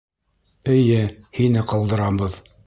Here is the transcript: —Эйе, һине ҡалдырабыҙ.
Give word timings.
—Эйе, 0.75 1.03
һине 1.41 1.67
ҡалдырабыҙ. 1.73 2.41